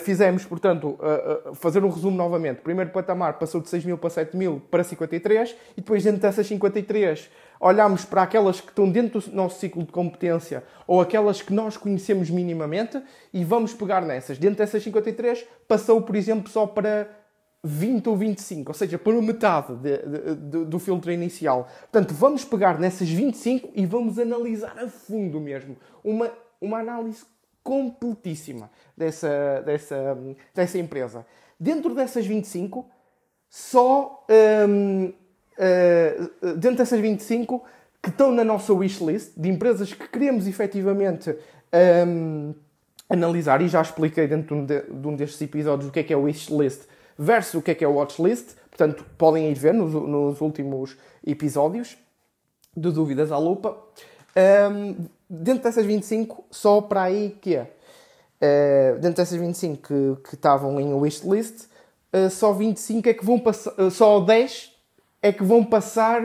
fizemos, 0.00 0.44
portanto, 0.44 0.98
uh, 1.00 1.50
uh, 1.50 1.54
fazer 1.54 1.82
um 1.82 1.88
resumo 1.88 2.16
novamente. 2.16 2.60
Primeiro 2.60 2.90
patamar 2.90 3.38
passou 3.38 3.60
de 3.60 3.68
6 3.68 3.84
mil 3.84 3.98
para 3.98 4.08
7 4.08 4.36
mil 4.36 4.62
para 4.70 4.84
53 4.84 5.50
e 5.72 5.80
depois 5.80 6.04
dentro 6.04 6.20
dessas 6.20 6.46
53 6.46 7.28
olhámos 7.58 8.04
para 8.04 8.22
aquelas 8.22 8.60
que 8.60 8.68
estão 8.68 8.88
dentro 8.88 9.20
do 9.20 9.34
nosso 9.34 9.58
ciclo 9.58 9.82
de 9.82 9.90
competência 9.90 10.62
ou 10.86 11.00
aquelas 11.00 11.42
que 11.42 11.52
nós 11.52 11.76
conhecemos 11.76 12.30
minimamente 12.30 13.02
e 13.32 13.42
vamos 13.42 13.74
pegar 13.74 14.02
nessas. 14.02 14.38
Dentro 14.38 14.58
dessas 14.58 14.82
53 14.82 15.44
passou, 15.66 16.00
por 16.02 16.14
exemplo, 16.14 16.48
só 16.48 16.66
para 16.66 17.08
20 17.64 18.08
ou 18.10 18.16
25, 18.16 18.70
ou 18.70 18.74
seja, 18.74 18.98
para 18.98 19.20
metade 19.22 19.74
de, 19.76 19.98
de, 19.98 20.34
de, 20.36 20.64
do 20.66 20.78
filtro 20.78 21.10
inicial. 21.10 21.66
Portanto, 21.90 22.14
vamos 22.14 22.44
pegar 22.44 22.78
nessas 22.78 23.08
25 23.08 23.70
e 23.74 23.86
vamos 23.86 24.18
analisar 24.18 24.78
a 24.78 24.86
fundo 24.86 25.40
mesmo. 25.40 25.76
Uma, 26.04 26.30
uma 26.60 26.78
análise 26.78 27.24
completíssima 27.64 28.70
dessa, 28.96 29.62
dessa, 29.64 30.18
dessa 30.54 30.78
empresa. 30.78 31.26
Dentro 31.58 31.94
dessas 31.94 32.26
25, 32.26 32.86
só 33.48 34.24
um, 34.68 35.06
uh, 35.06 36.54
dentro 36.56 36.76
dessas 36.76 37.00
25 37.00 37.64
que 38.02 38.10
estão 38.10 38.30
na 38.30 38.44
nossa 38.44 38.72
wishlist 38.74 39.32
de 39.34 39.48
empresas 39.48 39.94
que 39.94 40.06
queremos 40.06 40.46
efetivamente 40.46 41.34
um, 42.06 42.54
analisar, 43.08 43.62
e 43.62 43.68
já 43.68 43.80
expliquei 43.80 44.26
dentro 44.26 44.66
de, 44.66 44.84
um 44.90 45.16
destes 45.16 45.40
episódios 45.40 45.88
o 45.88 45.92
que 45.92 46.00
é 46.00 46.02
que 46.02 46.12
é 46.12 46.16
wishlist 46.16 46.82
versus 47.18 47.54
o 47.54 47.62
que 47.62 47.70
é 47.70 47.74
que 47.74 47.84
é 47.84 47.88
watchlist. 47.88 48.56
Portanto, 48.68 49.06
podem 49.16 49.50
ir 49.50 49.54
ver 49.54 49.72
nos, 49.72 49.92
nos 49.94 50.40
últimos 50.40 50.96
episódios 51.26 51.96
de 52.76 52.90
Dúvidas 52.90 53.32
à 53.32 53.38
Lupa. 53.38 53.76
Um, 54.36 55.06
dentro 55.42 55.64
dessas 55.64 55.84
25, 55.84 56.44
só 56.50 56.80
para 56.80 57.02
aí 57.02 57.36
que 57.40 57.56
é. 57.56 57.70
Uh, 58.42 58.98
dentro 59.00 59.16
dessas 59.16 59.38
25 59.38 60.18
que, 60.22 60.34
estavam 60.34 60.78
em 60.80 60.92
wishlist, 60.92 61.66
uh, 62.12 62.28
só 62.28 62.52
25 62.52 63.08
é 63.08 63.14
que 63.14 63.24
vão 63.24 63.38
passar, 63.38 63.72
uh, 63.80 63.90
só 63.90 64.20
10 64.20 64.72
é 65.22 65.32
que 65.32 65.42
vão 65.42 65.64
passar 65.64 66.22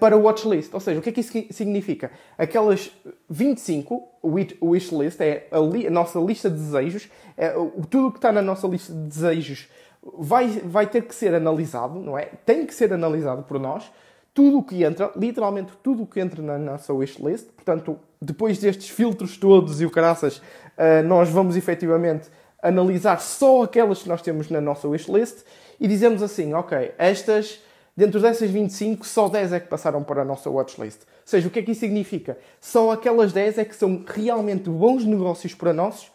para 0.00 0.16
o 0.16 0.22
watchlist. 0.22 0.72
Ou 0.72 0.80
seja, 0.80 1.00
o 1.00 1.02
que 1.02 1.10
é 1.10 1.12
que 1.12 1.20
isso 1.20 1.32
significa? 1.50 2.10
Aquelas 2.38 2.90
25, 3.28 4.08
o 4.22 4.70
wishlist 4.70 5.20
é 5.20 5.46
a, 5.50 5.58
li, 5.58 5.86
a, 5.86 5.90
nossa 5.90 6.18
lista 6.18 6.48
de 6.48 6.56
desejos, 6.56 7.10
é, 7.36 7.50
tudo 7.90 8.06
o 8.06 8.10
que 8.10 8.16
está 8.16 8.32
na 8.32 8.40
nossa 8.40 8.66
lista 8.66 8.94
de 8.94 9.00
desejos 9.00 9.68
vai, 10.16 10.48
vai 10.48 10.86
ter 10.86 11.02
que 11.02 11.14
ser 11.14 11.34
analisado, 11.34 11.98
não 11.98 12.16
é? 12.16 12.30
Tem 12.46 12.64
que 12.64 12.74
ser 12.74 12.92
analisado 12.92 13.42
por 13.42 13.58
nós 13.58 13.90
tudo 14.34 14.58
o 14.58 14.62
que 14.64 14.82
entra, 14.82 15.12
literalmente 15.16 15.72
tudo 15.82 16.02
o 16.02 16.06
que 16.06 16.20
entra 16.20 16.42
na 16.42 16.58
nossa 16.58 16.92
wishlist. 16.92 17.46
Portanto, 17.52 17.98
depois 18.20 18.58
destes 18.58 18.90
filtros 18.90 19.38
todos 19.38 19.80
e 19.80 19.86
o 19.86 19.90
caraças, 19.90 20.38
uh, 20.38 21.06
nós 21.06 21.28
vamos 21.30 21.56
efetivamente 21.56 22.28
analisar 22.60 23.20
só 23.20 23.62
aquelas 23.62 24.02
que 24.02 24.08
nós 24.08 24.20
temos 24.20 24.50
na 24.50 24.60
nossa 24.60 24.88
wishlist 24.88 25.44
e 25.78 25.86
dizemos 25.86 26.22
assim, 26.22 26.52
ok, 26.54 26.92
estas, 26.98 27.60
dentro 27.96 28.20
dessas 28.20 28.50
25, 28.50 29.06
só 29.06 29.28
10 29.28 29.52
é 29.52 29.60
que 29.60 29.68
passaram 29.68 30.02
para 30.02 30.22
a 30.22 30.24
nossa 30.24 30.50
watchlist. 30.50 31.02
Ou 31.02 31.26
seja, 31.26 31.46
o 31.46 31.50
que 31.50 31.60
é 31.60 31.62
que 31.62 31.72
isso 31.72 31.80
significa? 31.80 32.38
Só 32.60 32.90
aquelas 32.90 33.32
10 33.32 33.58
é 33.58 33.64
que 33.64 33.76
são 33.76 34.04
realmente 34.06 34.68
bons 34.68 35.04
negócios 35.04 35.54
para 35.54 35.72
nós 35.72 36.10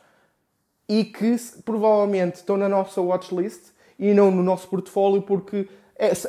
e 0.88 1.06
que 1.06 1.36
provavelmente 1.64 2.36
estão 2.36 2.58
na 2.58 2.68
nossa 2.68 3.00
watchlist 3.00 3.70
e 3.98 4.14
não 4.14 4.32
no 4.32 4.42
nosso 4.42 4.68
portfólio 4.68 5.22
porque 5.22 5.68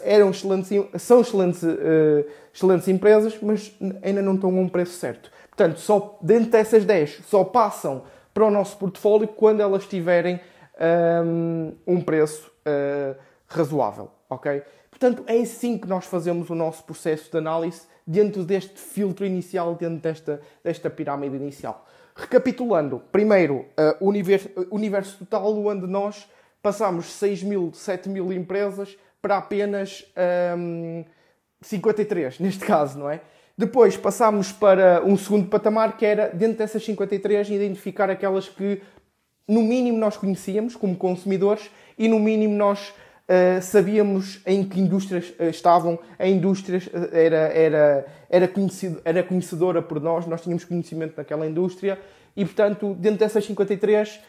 eram 0.03 0.31
excelentes, 0.31 0.69
são 0.99 1.21
excelentes, 1.21 1.63
uh, 1.63 2.27
excelentes 2.53 2.89
empresas, 2.89 3.39
mas 3.41 3.73
ainda 4.03 4.21
não 4.21 4.35
estão 4.35 4.51
a 4.51 4.61
um 4.61 4.69
preço 4.69 4.95
certo. 4.95 5.31
Portanto, 5.49 5.79
só 5.79 6.19
dentro 6.21 6.51
dessas 6.51 6.85
10 6.85 7.21
só 7.27 7.45
passam 7.45 8.03
para 8.35 8.45
o 8.45 8.51
nosso 8.51 8.77
portfólio 8.79 9.29
quando 9.29 9.61
elas 9.61 9.87
tiverem 9.87 10.37
um, 10.37 11.73
ehm, 11.87 11.99
um 11.99 12.01
preço 12.01 12.51
uh, 12.67 13.17
razoável, 13.47 14.11
ok? 14.29 14.63
Portanto, 14.91 15.23
é 15.27 15.39
assim 15.39 15.79
que 15.79 15.87
nós 15.87 16.07
fazemos 16.07 16.51
o 16.51 16.55
nosso 16.55 16.85
processo 16.85 17.31
de 17.31 17.39
análise 17.39 17.83
dentro 18.07 18.45
deste 18.45 18.79
filtro 18.79 19.25
inicial, 19.25 19.75
dentro 19.75 19.99
desta, 19.99 20.41
desta 20.65 20.91
pirâmide 20.91 21.37
inicial. 21.37 21.87
Recapitulando, 22.15 23.03
primeiro, 23.13 23.67
uh, 23.79 24.07
universo, 24.07 24.49
universo 24.71 25.19
total, 25.19 25.57
onde 25.67 25.87
nós 25.87 26.29
passamos 26.63 27.07
6 27.13 27.43
mil, 27.43 27.71
7 27.73 28.09
mil 28.09 28.33
empresas 28.33 28.97
para 29.21 29.37
apenas 29.39 30.05
um, 30.57 31.05
53, 31.61 32.41
neste 32.41 32.65
caso, 32.65 32.99
não 32.99 33.11
é? 33.11 33.21
Depois 33.57 33.97
passámos 33.97 34.51
para 34.51 35.03
um 35.05 35.17
segundo 35.19 35.49
patamar, 35.49 35.97
que 35.97 36.07
era, 36.07 36.29
dentro 36.29 36.59
dessas 36.59 36.83
53, 36.83 37.51
identificar 37.51 38.09
aquelas 38.09 38.49
que, 38.49 38.81
no 39.47 39.63
mínimo, 39.63 39.99
nós 39.99 40.17
conhecíamos 40.17 40.75
como 40.75 40.97
consumidores 40.97 41.71
e, 41.99 42.09
no 42.09 42.19
mínimo, 42.19 42.55
nós 42.55 42.89
uh, 42.89 43.61
sabíamos 43.61 44.41
em 44.47 44.65
que 44.65 44.81
indústrias 44.81 45.35
uh, 45.39 45.45
estavam. 45.45 45.99
A 46.19 46.27
indústria 46.27 46.79
uh, 46.79 47.15
era, 47.15 47.37
era, 47.49 48.07
era, 48.31 48.53
era 49.05 49.23
conhecedora 49.23 49.83
por 49.83 50.01
nós, 50.01 50.27
nós 50.27 50.41
tínhamos 50.41 50.65
conhecimento 50.65 51.15
naquela 51.19 51.47
indústria 51.47 51.99
e, 52.35 52.47
portanto, 52.47 52.95
dentro 52.99 53.19
dessas 53.19 53.45
53, 53.45 54.21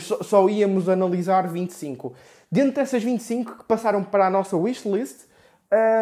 só, 0.00 0.22
só 0.22 0.48
íamos 0.48 0.88
analisar 0.88 1.48
25. 1.48 2.14
Dentro 2.50 2.74
dessas 2.74 3.02
25 3.02 3.58
que 3.58 3.64
passaram 3.64 4.02
para 4.02 4.26
a 4.26 4.30
nossa 4.30 4.56
wishlist, 4.56 5.26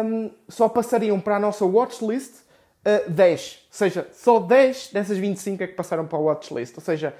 um, 0.03 0.31
só 0.47 0.67
passariam 0.67 1.19
para 1.19 1.35
a 1.35 1.39
nossa 1.39 1.63
watchlist 1.63 2.41
uh, 2.85 3.09
10. 3.09 3.67
Ou 3.69 3.77
seja, 3.77 4.07
só 4.13 4.39
10 4.39 4.89
dessas 4.91 5.17
25 5.17 5.63
é 5.63 5.67
que 5.67 5.73
passaram 5.73 6.07
para 6.07 6.17
a 6.17 6.21
watchlist. 6.21 6.75
Ou 6.75 6.81
seja, 6.81 7.13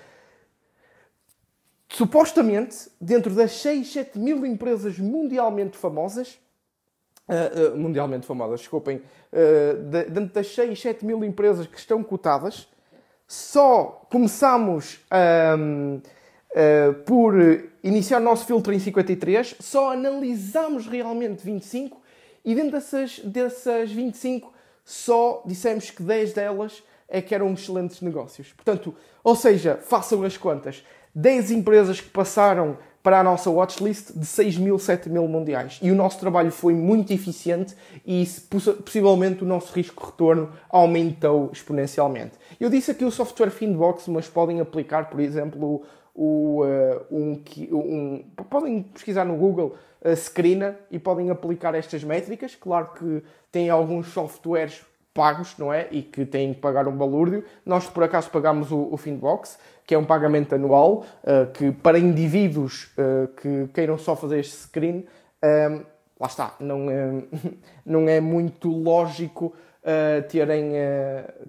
supostamente, 1.90 2.90
dentro 3.00 3.34
das 3.36 3.52
6, 3.52 3.92
7 3.92 4.18
mil 4.18 4.46
empresas 4.46 4.98
mundialmente 4.98 5.78
famosas, 5.78 6.40
uh, 7.28 7.74
uh, 7.74 7.78
mundialmente 7.78 8.26
famosas, 8.26 8.62
desculpem, 8.62 8.98
uh, 8.98 9.84
de, 9.84 10.06
dentro 10.06 10.34
das 10.34 10.48
6, 10.56 10.82
7 10.82 11.06
mil 11.06 11.24
empresas 11.24 11.68
que 11.68 11.78
estão 11.78 12.04
cotadas, 12.04 12.68
só 13.28 14.08
começamos 14.10 15.00
um, 15.56 16.02
por 17.06 17.34
iniciar 17.84 18.20
o 18.20 18.24
nosso 18.24 18.46
filtro 18.46 18.74
em 18.74 18.80
53, 18.80 19.56
só 19.60 19.94
analisamos 19.94 20.88
realmente 20.88 21.44
25 21.44 22.02
e 22.44 22.56
dentro 22.56 22.72
dessas, 22.72 23.20
dessas 23.20 23.92
25, 23.92 24.52
só 24.84 25.44
dissemos 25.46 25.92
que 25.92 26.02
10 26.02 26.34
delas 26.34 26.84
é 27.08 27.22
que 27.22 27.36
eram 27.36 27.54
excelentes 27.54 28.02
negócios. 28.02 28.54
Portanto, 28.54 28.96
ou 29.24 29.36
seja, 29.36 29.78
façam 29.82 30.24
as 30.24 30.38
contas. 30.38 30.84
10 31.14 31.52
empresas 31.52 32.00
que 32.00 32.10
passaram 32.10 32.78
para 33.02 33.20
a 33.20 33.24
nossa 33.24 33.50
watchlist 33.50 34.12
de 34.14 34.26
6 34.26 34.58
mil, 34.58 34.78
7 34.78 35.10
mil 35.10 35.28
mundiais. 35.28 35.80
E 35.82 35.90
o 35.90 35.96
nosso 35.96 36.20
trabalho 36.20 36.52
foi 36.52 36.74
muito 36.74 37.12
eficiente 37.14 37.76
e 38.06 38.28
possivelmente 38.50 39.44
o 39.44 39.48
nosso 39.48 39.74
risco-retorno 39.74 40.52
aumentou 40.70 41.50
exponencialmente. 41.52 42.34
Eu 42.60 42.70
disse 42.70 42.92
aqui 42.92 43.06
o 43.06 43.12
software 43.12 43.52
Finbox, 43.52 44.08
mas 44.08 44.28
podem 44.28 44.60
aplicar, 44.60 45.10
por 45.10 45.20
exemplo, 45.20 45.84
o, 46.22 46.66
uh, 46.66 47.06
um, 47.10 47.42
um, 47.72 48.24
podem 48.50 48.84
pesquisar 48.84 49.24
no 49.24 49.38
Google 49.38 49.78
uh, 50.04 50.14
Screena 50.14 50.76
e 50.92 51.00
podem 51.00 51.30
aplicar 51.30 51.74
estas 51.74 52.04
métricas. 52.04 52.56
Claro 52.56 52.90
que 52.94 53.24
tem 53.50 53.70
alguns 53.70 54.08
softwares 54.08 54.82
pagos, 55.14 55.58
não 55.58 55.72
é? 55.72 55.88
E 55.92 56.02
que 56.02 56.26
têm 56.26 56.54
que 56.54 56.60
pagar 56.60 56.90
um 56.90 56.98
balúrdio. 56.98 57.46
Nós, 57.66 57.88
por 57.88 58.04
acaso, 58.04 58.30
pagamos 58.32 58.70
o, 58.70 58.90
o 58.92 58.98
Finbox, 58.98 59.58
que 59.88 59.96
é 59.96 59.98
um 59.98 60.04
pagamento 60.04 60.54
anual, 60.54 61.06
uh, 61.24 61.50
que 61.54 61.72
para 61.72 61.98
indivíduos 61.98 62.92
uh, 62.98 63.30
que 63.30 63.70
queiram 63.74 63.98
só 63.98 64.14
fazer 64.14 64.40
este 64.40 64.58
screen, 64.58 65.06
um, 65.42 65.86
lá 66.20 66.28
está, 66.28 66.54
não 66.60 66.92
é, 66.92 67.24
não 67.86 68.10
é 68.10 68.20
muito 68.20 68.70
lógico 68.70 69.54
terem, 70.30 70.74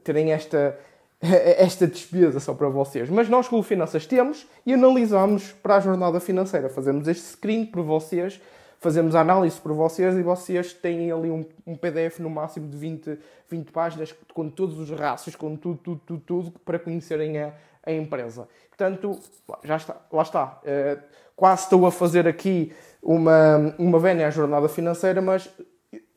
terem 0.05 0.33
esta 0.33 0.79
esta 1.59 1.87
despesa 1.87 2.41
só 2.41 2.55
para 2.55 2.69
vocês. 2.69 3.11
Mas 3.11 3.29
nós, 3.29 3.47
com 3.47 3.59
o 3.59 3.63
Finanças, 3.63 4.07
temos 4.07 4.47
e 4.65 4.73
analisamos 4.73 5.53
para 5.53 5.77
a 5.77 5.81
jornada 5.81 6.19
financeira. 6.19 6.69
Fazemos 6.69 7.07
este 7.07 7.25
screen 7.25 7.67
para 7.67 7.83
vocês, 7.83 8.41
fazemos 8.79 9.15
a 9.15 9.21
análise 9.21 9.61
para 9.61 9.73
vocês 9.75 10.17
e 10.17 10.23
vocês 10.23 10.73
têm 10.73 11.13
ali 11.13 11.31
um, 11.31 11.45
um, 11.67 11.77
PDF 11.77 12.21
no 12.21 12.31
máximo 12.31 12.69
de 12.69 12.77
20, 12.77 13.19
20 13.51 13.71
páginas 13.71 14.15
com 14.33 14.49
todos 14.49 14.79
os 14.79 14.91
raços, 14.91 15.37
com 15.37 15.55
tudo, 15.57 15.79
tudo, 15.79 16.01
tudo, 16.07 16.23
tudo 16.27 16.51
para 16.65 16.79
conhecerem 16.79 17.39
a, 17.39 17.53
a 17.85 17.93
empresa. 17.93 18.49
Portanto, 18.69 19.19
já 19.63 19.77
está, 19.77 20.01
lá 20.11 20.23
está. 20.23 20.61
Uh, 20.65 21.03
quase 21.37 21.65
estou 21.65 21.85
a 21.85 21.93
fazer 21.93 22.27
aqui 22.27 22.73
uma, 23.03 23.75
uma 23.79 23.99
vénia 23.99 24.27
à 24.27 24.31
jornada 24.31 24.71
financeira, 24.71 25.21
mas 25.21 25.51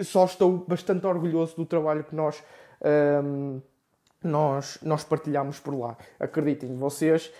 só 0.01 0.23
estou 0.23 0.63
bastante 0.65 1.05
orgulhoso 1.05 1.57
do 1.57 1.65
trabalho 1.65 2.05
que 2.05 2.15
nós. 2.15 2.41
Um, 2.81 3.59
ehm, 3.59 3.72
nós, 4.23 4.77
nós 4.81 5.03
partilhamos 5.03 5.59
por 5.59 5.77
lá. 5.77 5.97
Acreditem, 6.19 6.75
vocês, 6.75 7.31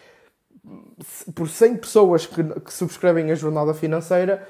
por 1.34 1.50
100 1.50 1.78
pessoas 1.78 2.26
que, 2.26 2.44
que 2.44 2.74
subscrevem 2.74 3.32
a 3.32 3.36
jornada 3.36 3.74
financeira, 3.74 4.48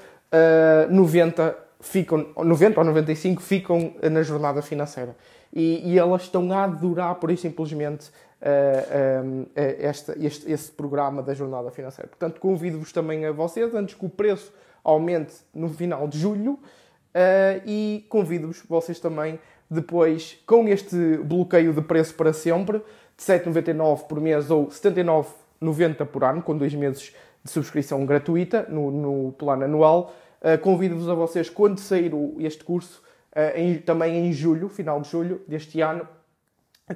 uh, 0.88 0.92
90, 0.92 1.56
ficam, 1.80 2.26
90 2.36 2.80
ou 2.80 2.86
95 2.86 3.42
ficam 3.42 3.94
na 4.10 4.22
jornada 4.22 4.62
financeira. 4.62 5.16
E, 5.52 5.92
e 5.92 5.98
elas 5.98 6.22
estão 6.22 6.50
a 6.52 6.64
adorar, 6.64 7.14
por 7.16 7.30
e 7.30 7.36
simplesmente, 7.36 8.10
uh, 8.40 9.48
esta, 9.54 10.16
este, 10.18 10.50
este 10.50 10.72
programa 10.72 11.22
da 11.22 11.34
jornada 11.34 11.70
financeira. 11.70 12.08
Portanto, 12.08 12.40
convido-vos 12.40 12.92
também 12.92 13.24
a 13.24 13.32
vocês, 13.32 13.74
antes 13.74 13.94
que 13.94 14.04
o 14.04 14.08
preço 14.08 14.52
aumente 14.82 15.34
no 15.54 15.68
final 15.68 16.06
de 16.06 16.18
julho, 16.18 16.52
uh, 16.52 17.62
e 17.64 18.04
convido-vos 18.08 18.62
vocês 18.68 19.00
também 19.00 19.38
depois, 19.70 20.38
com 20.46 20.68
este 20.68 21.16
bloqueio 21.18 21.72
de 21.72 21.80
preço 21.80 22.14
para 22.14 22.32
sempre, 22.32 22.78
de 22.78 23.24
7,99 23.24 24.06
por 24.06 24.20
mês 24.20 24.50
ou 24.50 24.66
79,90 24.68 26.06
por 26.06 26.24
ano, 26.24 26.42
com 26.42 26.56
dois 26.56 26.74
meses 26.74 27.14
de 27.42 27.50
subscrição 27.50 28.04
gratuita 28.04 28.66
no, 28.68 28.90
no 28.90 29.32
plano 29.32 29.64
anual, 29.64 30.14
uh, 30.40 30.58
convido-vos 30.58 31.08
a 31.08 31.14
vocês, 31.14 31.50
quando 31.50 31.78
sair 31.78 32.12
este 32.38 32.64
curso, 32.64 33.02
uh, 33.32 33.56
em, 33.56 33.78
também 33.78 34.26
em 34.26 34.32
julho, 34.32 34.68
final 34.68 35.00
de 35.00 35.10
julho 35.10 35.42
deste 35.46 35.80
ano, 35.80 36.06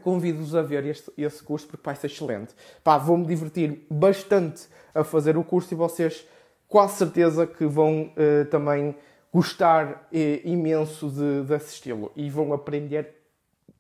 convido-vos 0.03 0.55
a 0.55 0.63
ver 0.63 0.85
este, 0.85 1.11
esse 1.17 1.43
curso 1.43 1.67
porque 1.67 1.85
vai 1.85 1.95
ser 1.95 2.09
excelente. 2.09 2.55
Pá, 2.85 2.99
vou-me 2.99 3.25
divertir 3.25 3.87
bastante 3.91 4.67
a 4.95 5.03
fazer 5.03 5.37
o 5.37 5.45
curso 5.45 5.73
e 5.73 5.77
vocês 5.77 6.27
quase 6.67 6.99
certeza 6.99 7.47
que 7.47 7.65
vão 7.65 8.13
uh, 8.13 8.45
também 8.51 8.95
gostar 9.33 10.09
eh, 10.13 10.41
imenso 10.45 11.11
de, 11.11 11.45
de 11.45 11.55
assisti-lo 11.55 12.11
e 12.17 12.31
vão 12.31 12.53
aprender 12.53 13.19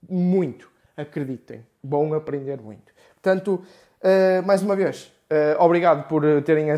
muito, 0.08 0.70
acreditem, 0.96 1.64
vão 1.82 2.14
aprender 2.14 2.60
muito. 2.60 2.92
Portanto, 3.14 3.62
uh, 4.02 4.46
mais 4.46 4.62
uma 4.62 4.76
vez, 4.76 5.12
uh, 5.30 5.62
obrigado 5.62 6.06
por 6.08 6.22
terem 6.42 6.70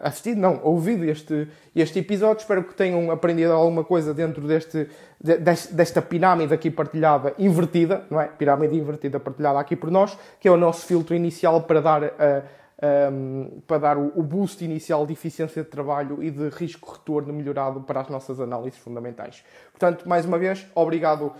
assistido, 0.00 0.40
não, 0.40 0.60
ouvido 0.64 1.04
este, 1.04 1.48
este 1.74 1.98
episódio. 1.98 2.40
Espero 2.40 2.64
que 2.64 2.74
tenham 2.74 3.10
aprendido 3.10 3.52
alguma 3.52 3.84
coisa 3.84 4.14
dentro 4.14 4.46
deste, 4.46 4.88
desta 5.20 6.02
pirâmide 6.02 6.54
aqui 6.54 6.70
partilhada, 6.70 7.34
invertida, 7.38 8.04
não 8.10 8.20
é? 8.20 8.26
Pirâmide 8.28 8.76
invertida 8.76 9.20
partilhada 9.20 9.60
aqui 9.60 9.76
por 9.76 9.90
nós, 9.90 10.16
que 10.40 10.48
é 10.48 10.50
o 10.50 10.56
nosso 10.56 10.86
filtro 10.86 11.14
inicial 11.14 11.62
para 11.62 11.80
dar 11.80 12.04
a 12.04 12.42
um, 12.82 13.60
para 13.66 13.78
dar 13.78 13.98
o, 13.98 14.12
o, 14.16 14.22
boost 14.22 14.64
inicial 14.64 15.06
de 15.06 15.12
eficiência 15.12 15.62
de 15.62 15.68
trabalho 15.68 16.22
e 16.22 16.30
de 16.30 16.48
risco-retorno 16.48 17.32
melhorado 17.32 17.80
para 17.80 18.00
as 18.00 18.08
nossas 18.08 18.40
análises 18.40 18.78
fundamentais. 18.78 19.44
Portanto, 19.70 20.08
mais 20.08 20.24
uma 20.24 20.38
vez, 20.38 20.66
obrigado 20.74 21.32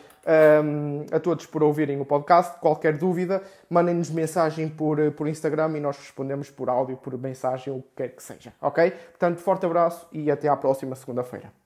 um, 0.65 1.07
a 1.11 1.19
todos 1.19 1.47
por 1.47 1.63
ouvirem 1.63 2.01
o 2.01 2.05
podcast. 2.05 2.59
Qualquer 2.61 2.97
dúvida, 2.97 3.43
mandem-nos 3.69 4.11
mensagem 4.11 4.69
por, 4.69 4.99
por 5.13 5.27
Instagram 5.27 5.77
e 5.77 5.81
nós 5.81 5.97
respondemos 5.99 6.51
por 6.51 6.69
áudio, 6.69 6.97
por 6.97 7.17
mensagem, 7.19 7.73
o 7.73 7.83
que 7.83 7.89
quer 7.97 8.09
que 8.09 8.23
seja. 8.23 8.53
Ok? 8.61 8.91
Portanto, 8.91 9.39
forte 9.39 9.67
abraço 9.67 10.07
e 10.13 10.31
até 10.31 10.49
à 10.49 10.57
próxima 10.57 10.95
segunda-feira. 10.95 11.64